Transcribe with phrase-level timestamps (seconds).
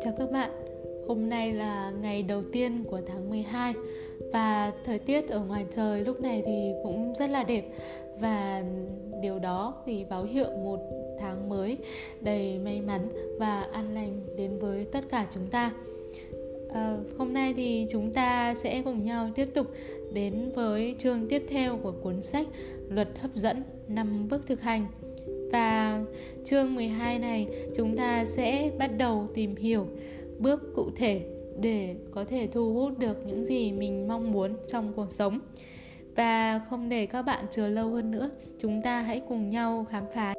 [0.00, 0.50] Chào các bạn,
[1.08, 3.74] hôm nay là ngày đầu tiên của tháng 12
[4.32, 7.64] Và thời tiết ở ngoài trời lúc này thì cũng rất là đẹp.
[8.20, 8.64] Và
[9.22, 10.80] điều đó thì báo hiệu một
[11.18, 11.78] tháng mới
[12.20, 15.72] đầy may mắn và an lành đến với tất cả chúng ta.
[16.74, 19.66] À, Hôm nay thì chúng ta sẽ cùng nhau tiếp tục
[20.12, 22.46] đến với chương tiếp theo của cuốn sách
[22.88, 24.86] Luật hấp dẫn năm bước thực hành
[25.56, 26.00] và
[26.44, 29.86] chương 12 này chúng ta sẽ bắt đầu tìm hiểu
[30.38, 31.20] bước cụ thể
[31.60, 35.40] để có thể thu hút được những gì mình mong muốn trong cuộc sống.
[36.16, 38.30] Và không để các bạn chờ lâu hơn nữa,
[38.60, 40.34] chúng ta hãy cùng nhau khám phá.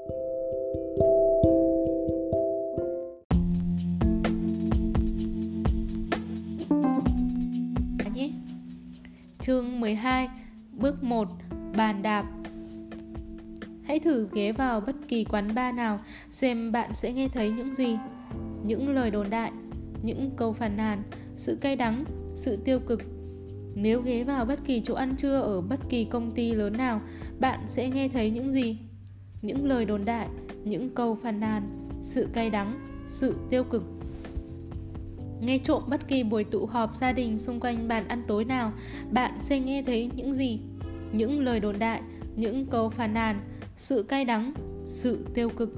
[9.39, 10.29] Chương 12
[10.71, 11.27] Bước 1
[11.77, 12.36] Bàn đạp
[13.87, 15.99] Hãy thử ghé vào bất kỳ quán bar nào
[16.31, 17.97] xem bạn sẽ nghe thấy những gì.
[18.63, 19.51] Những lời đồn đại,
[20.03, 21.03] những câu phàn nàn,
[21.35, 23.01] sự cay đắng, sự tiêu cực.
[23.75, 27.01] Nếu ghé vào bất kỳ chỗ ăn trưa ở bất kỳ công ty lớn nào,
[27.39, 28.77] bạn sẽ nghe thấy những gì?
[29.41, 30.27] Những lời đồn đại,
[30.63, 33.83] những câu phàn nàn, sự cay đắng, sự tiêu cực.
[35.41, 38.71] Nghe trộm bất kỳ buổi tụ họp gia đình xung quanh bàn ăn tối nào,
[39.11, 40.59] bạn sẽ nghe thấy những gì?
[41.11, 42.01] Những lời đồn đại,
[42.35, 43.39] những câu phàn nàn,
[43.77, 44.53] sự cay đắng,
[44.85, 45.69] sự tiêu cực.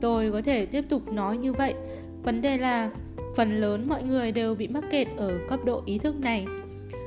[0.00, 1.74] Tôi có thể tiếp tục nói như vậy.
[2.22, 2.90] Vấn đề là
[3.36, 6.46] phần lớn mọi người đều bị mắc kẹt ở cấp độ ý thức này.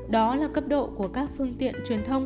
[0.10, 2.26] Đó là cấp độ của các phương tiện truyền thông,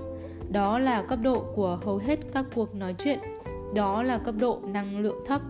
[0.51, 3.19] đó là cấp độ của hầu hết các cuộc nói chuyện,
[3.73, 5.41] đó là cấp độ năng lượng thấp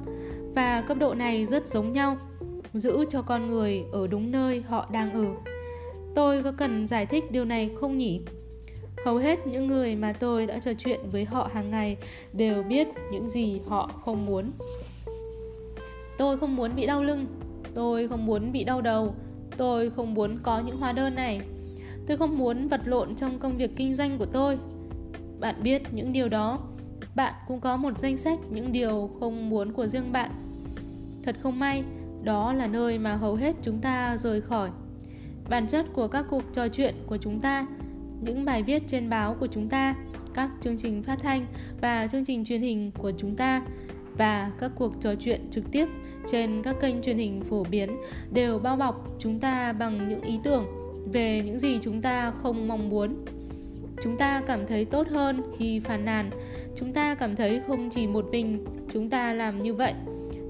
[0.56, 2.18] và cấp độ này rất giống nhau,
[2.74, 5.26] giữ cho con người ở đúng nơi họ đang ở.
[6.16, 8.22] Tôi có cần giải thích điều này không nhỉ?
[9.08, 11.98] Hầu hết những người mà tôi đã trò chuyện với họ hàng ngày
[12.34, 14.52] đều biết những gì họ không muốn.
[16.18, 17.26] Tôi không muốn bị đau lưng,
[17.74, 19.16] tôi không muốn bị đau đầu,
[19.58, 21.42] tôi không muốn có những hóa đơn này.
[22.08, 24.58] Tôi không muốn vật lộn trong công việc kinh doanh của tôi.
[25.40, 26.60] Bạn biết những điều đó,
[27.16, 30.32] bạn cũng có một danh sách những điều không muốn của riêng bạn.
[31.24, 31.84] Thật không may,
[32.24, 34.70] đó là nơi mà hầu hết chúng ta rời khỏi.
[35.50, 37.68] Bản chất của các cuộc trò chuyện của chúng ta
[38.22, 39.96] những bài viết trên báo của chúng ta,
[40.34, 41.46] các chương trình phát thanh
[41.82, 43.62] và chương trình truyền hình của chúng ta
[44.18, 45.88] và các cuộc trò chuyện trực tiếp
[46.32, 47.98] trên các kênh truyền hình phổ biến
[48.32, 50.66] đều bao bọc chúng ta bằng những ý tưởng
[51.12, 53.26] về những gì chúng ta không mong muốn.
[54.04, 56.30] Chúng ta cảm thấy tốt hơn khi phàn nàn,
[56.76, 59.94] chúng ta cảm thấy không chỉ một mình chúng ta làm như vậy.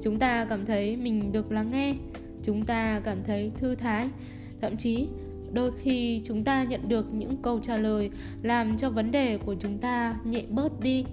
[0.04, 1.96] Chúng ta cảm thấy mình được lắng nghe,
[2.44, 4.10] chúng ta cảm thấy thư thái,
[4.62, 5.08] thậm chí
[5.54, 8.10] đôi khi chúng ta nhận được những câu trả lời
[8.42, 11.06] làm cho vấn đề của chúng ta nhẹ bớt đi.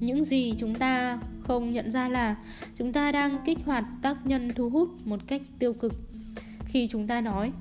[0.00, 2.36] Những gì chúng ta không nhận ra là
[2.76, 5.92] chúng ta đang kích hoạt tác nhân thu hút một cách tiêu cực.
[6.64, 7.52] Khi chúng ta nói,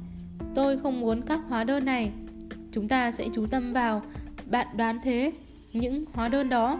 [0.55, 2.11] tôi không muốn các hóa đơn này,
[2.71, 4.01] chúng ta sẽ chú tâm vào
[4.45, 5.31] bạn đoán thế.
[5.73, 6.79] Những hóa đơn đó,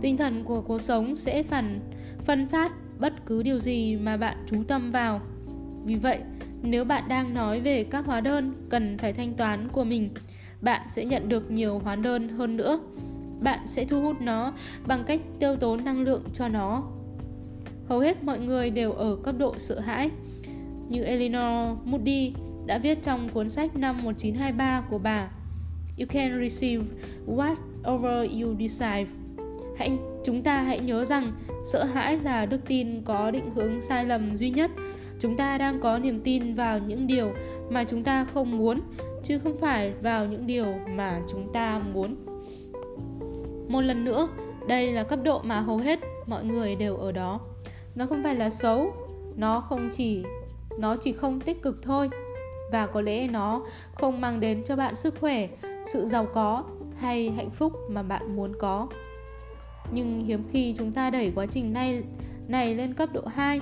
[0.00, 1.80] tinh thần của cuộc sống sẽ phản,
[2.24, 5.20] phân phát bất cứ điều gì mà bạn chú tâm vào.
[5.84, 6.20] Vì vậy
[6.70, 10.10] nếu bạn đang nói về các hóa đơn cần phải thanh toán của mình,
[10.60, 12.80] bạn sẽ nhận được nhiều hóa đơn hơn nữa.
[13.40, 14.52] Bạn sẽ thu hút nó
[14.86, 16.82] bằng cách tiêu tốn năng lượng cho nó.
[17.88, 20.10] Hầu hết mọi người đều ở cấp độ sợ hãi.
[20.88, 22.32] Như Eleanor Moody
[22.66, 25.28] đã viết trong cuốn sách năm 1923 của bà
[25.98, 26.84] You can receive
[27.26, 29.06] whatever you decide.
[29.78, 31.32] Hãy chúng ta hãy nhớ rằng
[31.72, 34.70] sợ hãi là đức tin có định hướng sai lầm duy nhất
[35.18, 37.32] chúng ta đang có niềm tin vào những điều
[37.70, 38.80] mà chúng ta không muốn,
[39.22, 40.66] chứ không phải vào những điều
[40.96, 42.16] mà chúng ta muốn.
[43.68, 44.28] Một lần nữa,
[44.68, 47.40] đây là cấp độ mà hầu hết mọi người đều ở đó.
[47.94, 48.92] Nó không phải là xấu,
[49.36, 50.24] nó không chỉ,
[50.78, 52.10] nó chỉ không tích cực thôi.
[52.72, 53.62] Và có lẽ nó
[53.94, 55.48] không mang đến cho bạn sức khỏe,
[55.86, 56.64] sự giàu có
[56.98, 58.88] hay hạnh phúc mà bạn muốn có.
[59.92, 62.02] Nhưng hiếm khi chúng ta đẩy quá trình này
[62.48, 63.60] này lên cấp độ 2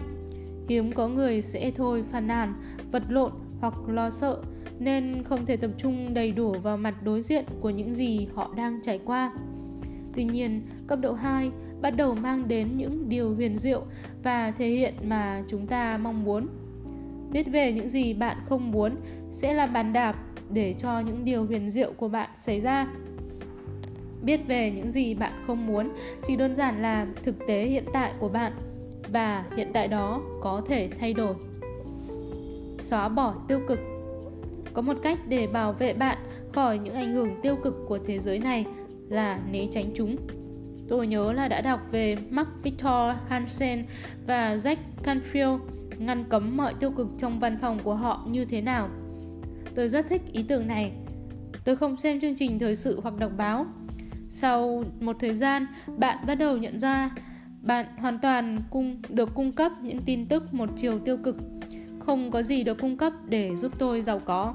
[0.69, 2.55] Hiếm có người sẽ thôi phàn nàn,
[2.93, 4.43] vật lộn hoặc lo sợ
[4.79, 8.55] nên không thể tập trung đầy đủ vào mặt đối diện của những gì họ
[8.57, 9.33] đang trải qua.
[10.15, 11.51] Tuy nhiên, cấp độ 2
[11.81, 13.83] bắt đầu mang đến những điều huyền diệu
[14.23, 16.47] và thể hiện mà chúng ta mong muốn.
[17.33, 18.97] Biết về những gì bạn không muốn
[19.31, 20.17] sẽ là bàn đạp
[20.51, 22.89] để cho những điều huyền diệu của bạn xảy ra.
[24.23, 28.13] Biết về những gì bạn không muốn chỉ đơn giản là thực tế hiện tại
[28.19, 28.53] của bạn
[29.15, 31.35] và hiện tại đó có thể thay đổi
[32.79, 33.79] xóa bỏ tiêu cực
[34.73, 36.19] có một cách để bảo vệ bạn
[36.53, 38.65] khỏi những ảnh hưởng tiêu cực của thế giới này
[39.09, 40.17] là né tránh chúng
[40.89, 43.85] tôi nhớ là đã đọc về Mark Victor Hansen
[44.27, 45.59] và Jack Canfield
[45.99, 48.89] ngăn cấm mọi tiêu cực trong văn phòng của họ như thế nào.
[49.75, 50.93] Tôi rất thích ý tưởng này.
[51.65, 53.67] Tôi không xem chương trình thời sự hoặc đọc báo.
[54.29, 55.67] Sau một thời gian,
[55.99, 57.11] bạn bắt đầu nhận ra
[57.67, 61.37] bạn hoàn toàn cung, được cung cấp những tin tức một chiều tiêu cực.
[61.99, 64.55] Không có gì được cung cấp để giúp tôi giàu có.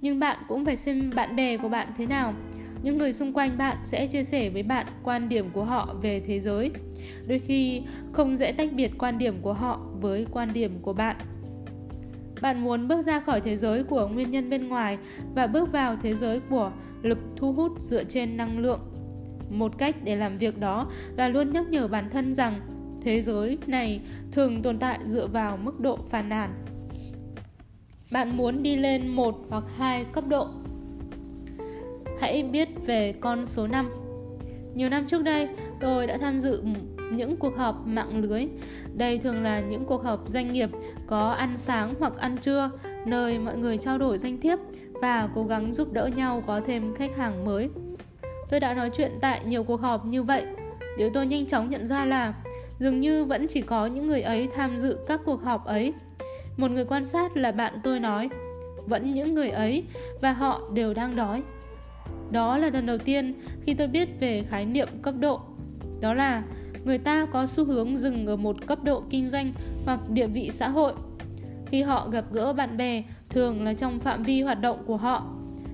[0.00, 2.34] Nhưng bạn cũng phải xem bạn bè của bạn thế nào.
[2.82, 6.20] Những người xung quanh bạn sẽ chia sẻ với bạn quan điểm của họ về
[6.26, 6.70] thế giới.
[7.26, 7.82] Đôi khi,
[8.12, 11.16] không dễ tách biệt quan điểm của họ với quan điểm của bạn.
[12.40, 14.98] Bạn muốn bước ra khỏi thế giới của nguyên nhân bên ngoài
[15.34, 16.72] và bước vào thế giới của
[17.02, 18.80] lực thu hút dựa trên năng lượng.
[19.52, 22.60] Một cách để làm việc đó là luôn nhắc nhở bản thân rằng
[23.02, 24.00] thế giới này
[24.32, 26.50] thường tồn tại dựa vào mức độ phàn nàn.
[28.12, 30.48] Bạn muốn đi lên một hoặc hai cấp độ.
[32.20, 33.90] Hãy biết về con số 5.
[34.74, 35.48] Nhiều năm trước đây,
[35.80, 36.62] tôi đã tham dự
[37.12, 38.46] những cuộc họp mạng lưới.
[38.94, 40.70] Đây thường là những cuộc họp doanh nghiệp
[41.06, 42.70] có ăn sáng hoặc ăn trưa,
[43.06, 44.58] nơi mọi người trao đổi danh thiếp
[45.02, 47.70] và cố gắng giúp đỡ nhau có thêm khách hàng mới.
[48.52, 50.46] Tôi đã nói chuyện tại nhiều cuộc họp như vậy.
[50.98, 52.34] Điều tôi nhanh chóng nhận ra là
[52.78, 55.92] dường như vẫn chỉ có những người ấy tham dự các cuộc họp ấy.
[56.56, 58.28] Một người quan sát là bạn tôi nói,
[58.86, 59.84] vẫn những người ấy
[60.20, 61.42] và họ đều đang đói.
[62.30, 65.40] Đó là lần đầu tiên khi tôi biết về khái niệm cấp độ.
[66.00, 66.42] Đó là
[66.84, 69.52] người ta có xu hướng dừng ở một cấp độ kinh doanh
[69.84, 70.92] hoặc địa vị xã hội.
[71.66, 75.26] Khi họ gặp gỡ bạn bè, thường là trong phạm vi hoạt động của họ,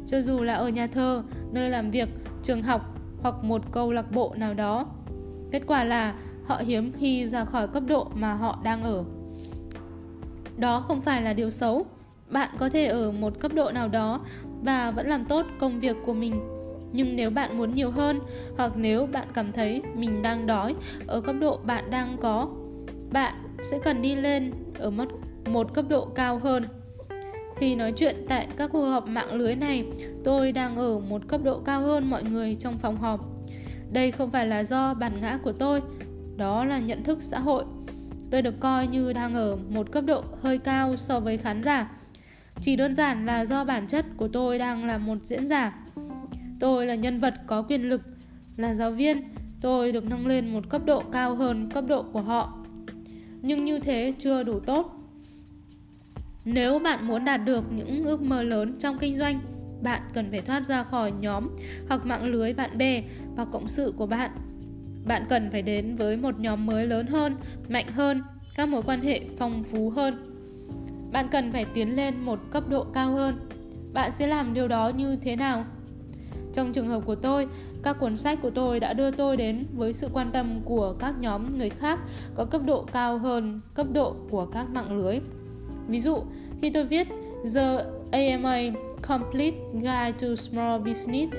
[0.06, 1.22] cho dù là ở nhà thờ,
[1.52, 2.08] nơi làm việc,
[2.48, 4.86] trường học hoặc một câu lạc bộ nào đó.
[5.52, 6.14] Kết quả là
[6.46, 9.04] họ hiếm khi ra khỏi cấp độ mà họ đang ở.
[10.56, 11.86] Đó không phải là điều xấu.
[12.30, 14.20] Bạn có thể ở một cấp độ nào đó
[14.62, 16.40] và vẫn làm tốt công việc của mình
[16.92, 18.20] nhưng nếu bạn muốn nhiều hơn
[18.56, 20.74] hoặc nếu bạn cảm thấy mình đang đói
[21.06, 22.48] ở cấp độ bạn đang có
[23.12, 25.08] bạn sẽ cần đi lên ở một,
[25.52, 26.62] một cấp độ cao hơn
[27.60, 29.84] khi nói chuyện tại các cuộc họp mạng lưới này,
[30.24, 33.20] tôi đang ở một cấp độ cao hơn mọi người trong phòng họp.
[33.92, 35.80] Đây không phải là do bản ngã của tôi,
[36.36, 37.64] đó là nhận thức xã hội.
[38.30, 41.90] Tôi được coi như đang ở một cấp độ hơi cao so với khán giả.
[42.60, 45.78] Chỉ đơn giản là do bản chất của tôi đang là một diễn giả.
[46.60, 48.00] Tôi là nhân vật có quyền lực.
[48.56, 49.22] Là giáo viên,
[49.60, 52.58] tôi được nâng lên một cấp độ cao hơn cấp độ của họ.
[53.42, 54.97] Nhưng như thế chưa đủ tốt
[56.44, 59.40] nếu bạn muốn đạt được những ước mơ lớn trong kinh doanh,
[59.82, 61.48] bạn cần phải thoát ra khỏi nhóm
[61.88, 63.02] hoặc mạng lưới bạn bè
[63.36, 64.30] và cộng sự của bạn.
[65.04, 67.36] Bạn cần phải đến với một nhóm mới lớn hơn,
[67.68, 68.22] mạnh hơn,
[68.56, 70.24] các mối quan hệ phong phú hơn.
[71.12, 73.38] Bạn cần phải tiến lên một cấp độ cao hơn.
[73.92, 75.64] Bạn sẽ làm điều đó như thế nào?
[76.52, 77.48] Trong trường hợp của tôi,
[77.82, 81.14] các cuốn sách của tôi đã đưa tôi đến với sự quan tâm của các
[81.20, 82.00] nhóm người khác
[82.34, 85.20] có cấp độ cao hơn cấp độ của các mạng lưới
[85.88, 86.22] ví dụ
[86.62, 87.08] khi tôi viết
[87.54, 88.58] The AMA
[89.08, 91.32] Complete Guide to Small Business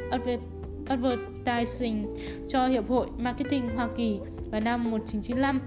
[0.88, 2.16] Advertising
[2.48, 4.20] cho Hiệp hội Marketing Hoa Kỳ
[4.52, 5.60] vào năm 1995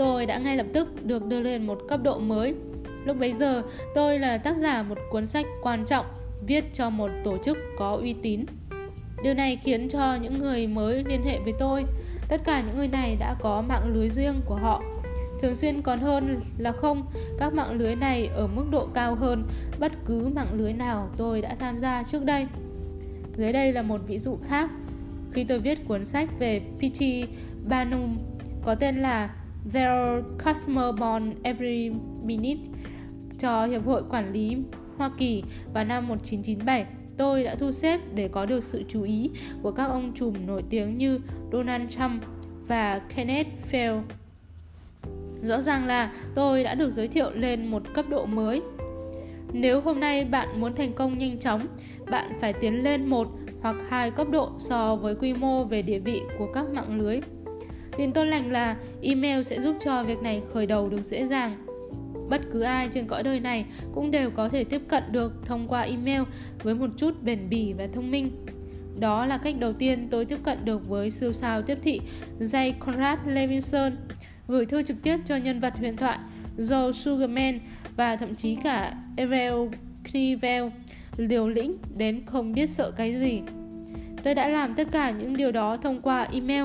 [0.00, 2.54] tôi đã ngay lập tức được đưa lên một cấp độ mới.
[3.04, 3.62] Lúc bấy giờ,
[3.94, 6.06] tôi là tác giả một cuốn sách quan trọng
[6.46, 8.44] viết cho một tổ chức có uy tín.
[9.22, 11.84] Điều này khiến cho những người mới liên hệ với tôi,
[12.28, 14.82] tất cả những người này đã có mạng lưới riêng của họ.
[15.40, 17.06] Thường xuyên còn hơn là không,
[17.38, 19.44] các mạng lưới này ở mức độ cao hơn
[19.78, 22.46] bất cứ mạng lưới nào tôi đã tham gia trước đây.
[23.36, 24.70] Dưới đây là một ví dụ khác.
[25.32, 27.02] Khi tôi viết cuốn sách về pt
[27.68, 28.18] banum
[28.64, 29.34] có tên là
[29.72, 31.90] Their Customer Bond Every
[32.22, 32.62] Minute
[33.38, 34.56] cho Hiệp hội Quản lý
[34.98, 35.42] Hoa Kỳ
[35.74, 39.30] vào năm 1997 tôi đã thu xếp để có được sự chú ý
[39.62, 41.20] của các ông trùm nổi tiếng như
[41.52, 42.22] Donald Trump
[42.66, 44.02] và Kenneth Feld.
[45.42, 48.62] Rõ ràng là tôi đã được giới thiệu lên một cấp độ mới.
[49.52, 51.66] Nếu hôm nay bạn muốn thành công nhanh chóng,
[52.10, 53.28] bạn phải tiến lên một
[53.60, 57.20] hoặc hai cấp độ so với quy mô về địa vị của các mạng lưới.
[57.96, 61.66] Tin tốt lành là email sẽ giúp cho việc này khởi đầu được dễ dàng.
[62.28, 65.68] Bất cứ ai trên cõi đời này cũng đều có thể tiếp cận được thông
[65.68, 66.22] qua email
[66.62, 68.30] với một chút bền bỉ và thông minh.
[68.98, 72.00] Đó là cách đầu tiên tôi tiếp cận được với siêu sao tiếp thị
[72.40, 73.92] Jay Conrad Levinson,
[74.50, 76.18] gửi thư trực tiếp cho nhân vật huyền thoại
[76.58, 77.58] Joe Sugarman
[77.96, 79.54] và thậm chí cả Evel
[80.10, 80.64] Knievel,
[81.16, 83.40] liều lĩnh đến không biết sợ cái gì.
[84.22, 86.64] Tôi đã làm tất cả những điều đó thông qua email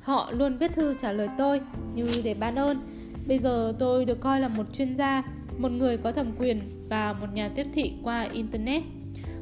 [0.00, 1.60] Họ luôn viết thư trả lời tôi
[1.94, 2.78] như để ban ơn.
[3.26, 5.22] Bây giờ tôi được coi là một chuyên gia,
[5.58, 8.82] một người có thẩm quyền và một nhà tiếp thị qua Internet.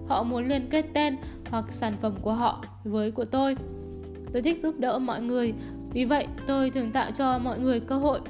[0.06, 1.16] Họ muốn liên kết tên
[1.50, 3.56] hoặc sản phẩm của họ với của tôi.
[4.32, 5.54] Tôi thích giúp đỡ mọi người
[5.92, 8.20] vì vậy, tôi thường tạo cho mọi người cơ hội,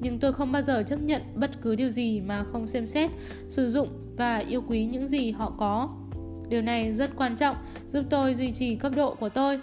[0.00, 3.10] nhưng tôi không bao giờ chấp nhận bất cứ điều gì mà không xem xét,
[3.48, 5.88] sử dụng và yêu quý những gì họ có.
[6.48, 7.56] Điều này rất quan trọng,
[7.92, 9.60] giúp tôi duy trì cấp độ của tôi.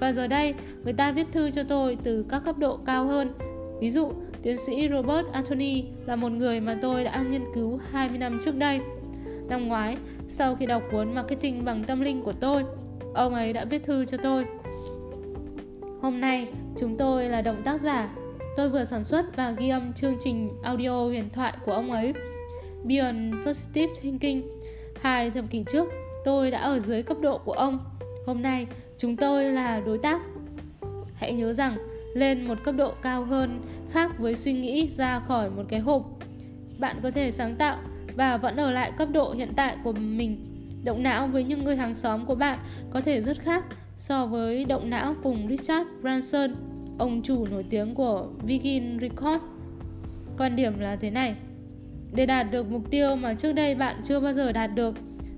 [0.00, 3.32] Và giờ đây, người ta viết thư cho tôi từ các cấp độ cao hơn.
[3.80, 4.12] Ví dụ,
[4.42, 8.56] tiến sĩ Robert Anthony là một người mà tôi đã nghiên cứu 20 năm trước
[8.56, 8.80] đây.
[9.48, 9.96] Năm ngoái,
[10.28, 12.64] sau khi đọc cuốn Marketing bằng tâm linh của tôi,
[13.14, 14.44] ông ấy đã viết thư cho tôi.
[16.06, 16.48] Hôm nay,
[16.78, 18.08] chúng tôi là động tác giả.
[18.56, 22.12] Tôi vừa sản xuất và ghi âm chương trình audio huyền thoại của ông ấy,
[22.84, 24.42] Beyond Positive Thinking.
[25.00, 25.88] Hai thập kỷ trước,
[26.24, 27.78] tôi đã ở dưới cấp độ của ông.
[28.26, 28.66] Hôm nay,
[28.98, 30.20] chúng tôi là đối tác.
[31.14, 31.76] Hãy nhớ rằng,
[32.14, 33.60] lên một cấp độ cao hơn
[33.90, 36.02] khác với suy nghĩ ra khỏi một cái hộp.
[36.78, 37.78] Bạn có thể sáng tạo
[38.14, 40.46] và vẫn ở lại cấp độ hiện tại của mình.
[40.84, 42.58] Động não với những người hàng xóm của bạn
[42.90, 43.64] có thể rất khác
[43.96, 46.54] so với động não cùng Richard Branson,
[46.98, 49.44] ông chủ nổi tiếng của Virgin Records.
[50.38, 51.34] Quan điểm là thế này,
[52.12, 54.94] để đạt được mục tiêu mà trước đây bạn chưa bao giờ đạt được,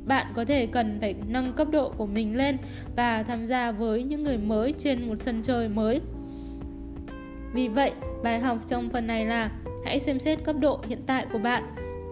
[0.07, 2.57] bạn có thể cần phải nâng cấp độ của mình lên
[2.97, 6.01] và tham gia với những người mới trên một sân chơi mới.
[7.55, 9.51] Vì vậy, bài học trong phần này là
[9.85, 11.63] hãy xem xét cấp độ hiện tại của bạn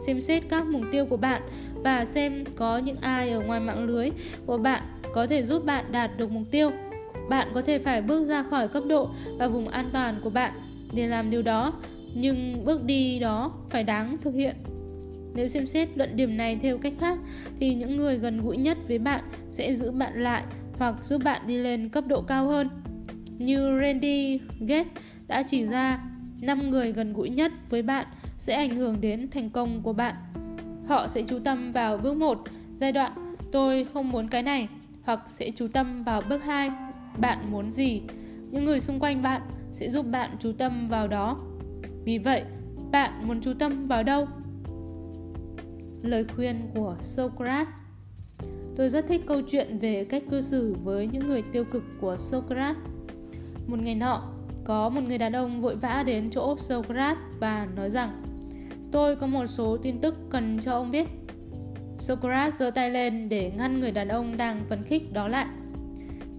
[0.07, 1.43] xem xét các mục tiêu của bạn
[1.87, 4.11] và xem có những ai ở ngoài mạng lưới
[4.47, 6.71] của bạn có thể giúp bạn đạt được mục tiêu.
[7.29, 10.53] Bạn có thể phải bước ra khỏi cấp độ và vùng an toàn của bạn
[10.93, 11.73] để làm điều đó,
[12.15, 14.57] nhưng bước đi đó phải đáng thực hiện.
[15.35, 17.19] Nếu xem xét luận điểm này theo cách khác
[17.61, 20.43] thì những người gần gũi nhất với bạn sẽ giữ bạn lại
[20.79, 22.69] hoặc giúp bạn đi lên cấp độ cao hơn.
[23.39, 24.93] Như Randy Gates
[25.27, 26.01] đã chỉ ra,
[26.41, 28.07] 5 người gần gũi nhất với bạn
[28.39, 30.15] sẽ ảnh hưởng đến thành công của bạn.
[30.87, 32.43] Họ sẽ chú tâm vào bước 1,
[32.81, 34.69] giai đoạn tôi không muốn cái này,
[35.05, 36.71] hoặc sẽ chú tâm vào bước 2,
[37.19, 38.03] bạn muốn gì.
[38.51, 41.39] Những người xung quanh bạn sẽ giúp bạn chú tâm vào đó.
[42.05, 42.45] Vì vậy,
[42.91, 44.29] bạn muốn chú tâm vào đâu?
[46.03, 47.69] Lời khuyên của Socrates
[48.77, 52.17] Tôi rất thích câu chuyện về cách cư xử với những người tiêu cực của
[52.17, 52.77] Socrates.
[53.67, 54.23] Một ngày nọ,
[54.65, 58.23] có một người đàn ông vội vã đến chỗ Socrates và nói rằng
[58.97, 61.09] Tôi có một số tin tức cần cho ông biết.
[61.99, 65.47] Socrates giơ tay lên để ngăn người đàn ông đang phấn khích đó lại.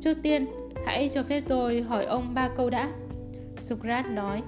[0.01, 0.45] Trước tiên,
[0.85, 2.89] hãy cho phép tôi hỏi ông ba câu đã.
[3.59, 4.41] Socrates nói.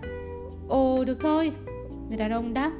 [0.67, 1.51] Ồ, được thôi.
[2.07, 2.71] Người đàn ông đáp.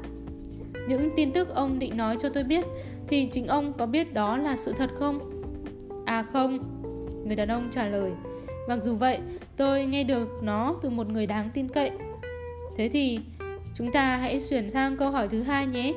[0.88, 2.66] Những tin tức ông định nói cho tôi biết
[3.08, 5.20] thì chính ông có biết đó là sự thật không?
[6.06, 6.60] À không,
[7.26, 8.12] người đàn ông trả lời.
[8.70, 9.20] Mặc dù vậy,
[9.58, 11.92] tôi nghe được nó từ một người đáng tin cậy.
[12.78, 13.20] Thế thì
[13.74, 15.94] Chúng ta hãy chuyển sang câu hỏi thứ hai nhé.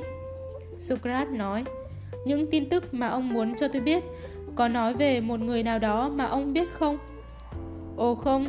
[0.77, 1.63] Socrates nói,
[2.25, 4.03] những tin tức mà ông muốn cho tôi biết
[4.55, 6.97] có nói về một người nào đó mà ông biết không?
[7.97, 8.45] Ồ không,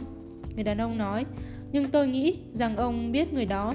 [0.55, 1.25] người đàn ông nói,
[1.73, 3.75] nhưng tôi nghĩ rằng ông biết người đó.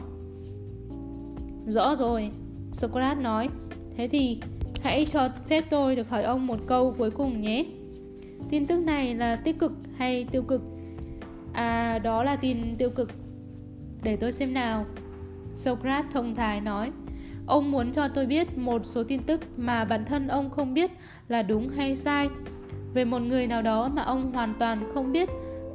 [1.68, 2.32] Rõ rồi,
[2.74, 3.50] Socrates nói,
[3.98, 4.39] thế thì
[4.82, 7.65] hãy cho phép tôi được hỏi ông một câu cuối cùng nhé.
[8.50, 10.62] Tin tức này là tích cực hay tiêu cực?
[11.53, 13.12] À, đó là tin tiêu cực.
[14.03, 14.86] Để tôi xem nào.
[15.60, 16.92] Socrates thông thái nói,
[17.48, 20.92] ông muốn cho tôi biết một số tin tức mà bản thân ông không biết
[21.28, 22.30] là đúng hay sai
[22.94, 25.30] về một người nào đó mà ông hoàn toàn không biết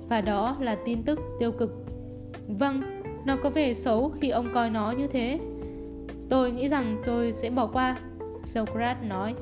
[0.09, 1.71] và đó là tin tức tiêu cực.
[2.49, 2.83] Vâng,
[3.25, 5.39] nó có vẻ xấu khi ông coi nó như thế.
[6.29, 7.97] Tôi nghĩ rằng tôi sẽ bỏ qua,
[8.45, 9.35] Socrates nói.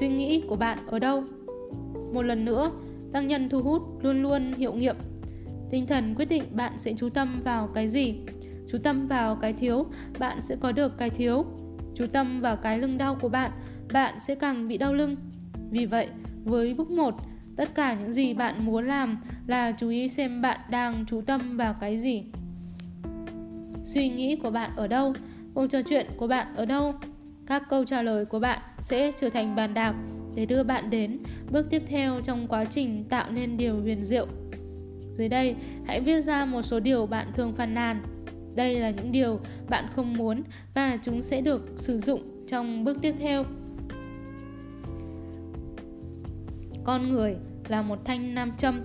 [0.00, 1.24] Suy nghĩ của bạn ở đâu?
[2.12, 2.70] Một lần nữa,
[3.12, 4.96] tăng nhân thu hút luôn luôn hiệu nghiệm.
[5.70, 8.20] Tinh thần quyết định bạn sẽ chú tâm vào cái gì
[8.72, 9.86] chú tâm vào cái thiếu,
[10.18, 11.44] bạn sẽ có được cái thiếu.
[11.94, 13.50] Chú tâm vào cái lưng đau của bạn
[13.92, 15.16] bạn sẽ càng bị đau lưng.
[15.70, 16.08] Vì vậy,
[16.44, 17.14] với bước 1
[17.56, 21.56] tất cả những gì bạn muốn làm là chú ý xem bạn đang chú tâm
[21.56, 22.24] vào cái gì.
[23.84, 25.14] Suy nghĩ của bạn ở đâu?
[25.54, 26.94] Cuộc trò chuyện của bạn ở đâu?
[27.46, 29.94] Các câu trả lời của bạn sẽ trở thành bàn đạp
[30.34, 31.18] để đưa bạn đến
[31.50, 34.26] bước tiếp theo trong quá trình tạo nên điều huyền diệu.
[35.14, 38.02] Dưới đây, hãy viết ra một số điều bạn thường phàn nàn
[38.54, 40.42] đây là những điều bạn không muốn
[40.74, 43.44] và chúng sẽ được sử dụng trong bước tiếp theo.
[46.84, 47.36] Con người
[47.68, 48.80] là một thanh nam châm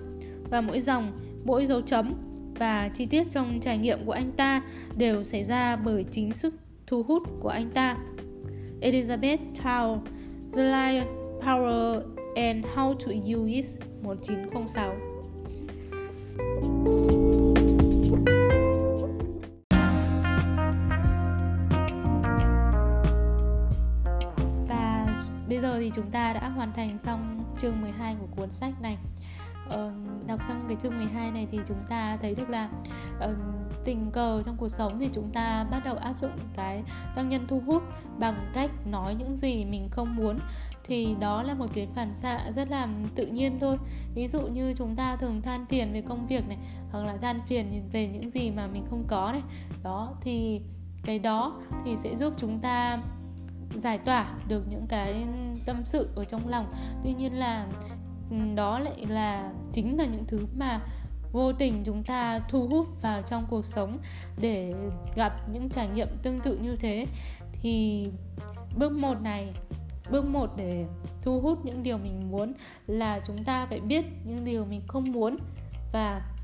[0.50, 2.14] và mỗi dòng, mỗi dấu chấm
[2.58, 4.62] và chi tiết trong trải nghiệm của anh ta
[4.96, 6.54] đều xảy ra bởi chính sức
[6.86, 7.96] thu hút của anh ta.
[8.80, 9.98] Elizabeth Tow,
[10.52, 11.06] The Life,
[11.40, 12.00] Power
[12.36, 13.66] and How to Use It
[14.02, 15.15] 1906
[25.96, 28.98] chúng ta đã hoàn thành xong chương 12 của cuốn sách này.
[29.68, 29.92] Ờ,
[30.26, 32.68] đọc xong cái chương 12 này thì chúng ta thấy được là
[33.24, 33.36] uh,
[33.84, 36.82] tình cờ trong cuộc sống thì chúng ta bắt đầu áp dụng cái
[37.16, 37.82] tăng nhân thu hút
[38.18, 40.38] bằng cách nói những gì mình không muốn.
[40.84, 43.78] Thì đó là một cái phản xạ rất là tự nhiên thôi.
[44.14, 46.58] Ví dụ như chúng ta thường than phiền về công việc này
[46.90, 49.42] hoặc là than phiền về những gì mà mình không có này.
[49.82, 50.60] Đó thì
[51.04, 52.98] cái đó thì sẽ giúp chúng ta
[53.80, 55.26] giải tỏa được những cái
[55.66, 56.72] tâm sự ở trong lòng.
[57.04, 57.66] Tuy nhiên là
[58.30, 60.80] ừ, đó lại là chính là những thứ mà
[61.32, 63.98] vô tình chúng ta thu hút vào trong cuộc sống
[64.40, 64.74] để
[65.16, 67.06] gặp những trải nghiệm tương tự như thế.
[67.52, 68.06] Thì
[68.76, 69.52] bước một này,
[70.10, 70.86] bước một để
[71.22, 72.52] thu hút những điều mình muốn
[72.86, 75.36] là chúng ta phải biết những điều mình không muốn
[75.92, 76.35] và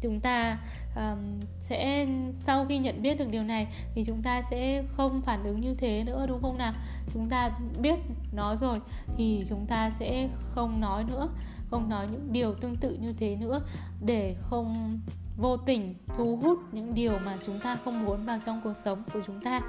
[0.00, 0.58] chúng ta
[0.96, 2.06] um, sẽ
[2.46, 5.74] sau khi nhận biết được điều này thì chúng ta sẽ không phản ứng như
[5.74, 6.72] thế nữa đúng không nào?
[7.14, 7.50] Chúng ta
[7.80, 7.94] biết
[8.32, 8.80] nó rồi
[9.16, 11.28] thì chúng ta sẽ không nói nữa
[11.70, 13.60] không nói những điều tương tự như thế nữa
[14.06, 14.98] để không
[15.36, 19.02] vô tình thu hút những điều mà chúng ta không muốn vào trong cuộc sống
[19.12, 19.60] của chúng ta.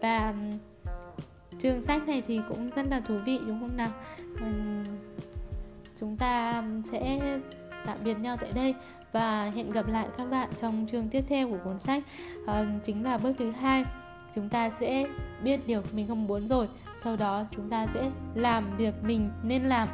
[0.00, 0.34] Và
[1.58, 3.90] chương sách này thì cũng rất là thú vị đúng không nào?
[6.00, 7.20] Chúng ta sẽ
[7.86, 8.74] tạm biệt nhau tại đây
[9.12, 12.02] và hẹn gặp lại các bạn trong chương tiếp theo của cuốn sách.
[12.46, 13.84] À, chính là bước thứ hai.
[14.34, 15.06] Chúng ta sẽ
[15.42, 16.68] biết điều mình không muốn rồi.
[17.02, 19.88] Sau đó chúng ta sẽ làm việc mình nên làm.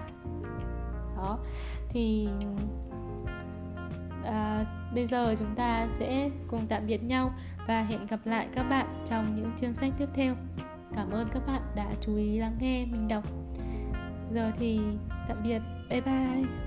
[1.16, 1.38] Đó.
[1.88, 2.28] Thì
[4.25, 7.32] à, bây giờ chúng ta sẽ cùng tạm biệt nhau
[7.68, 10.35] và hẹn gặp lại các bạn trong những chương sách tiếp theo.
[10.96, 13.25] Cảm ơn các bạn đã chú ý lắng nghe mình đọc.
[14.32, 14.80] Giờ thì
[15.28, 15.61] tạm biệt.
[15.90, 16.65] Bye bye.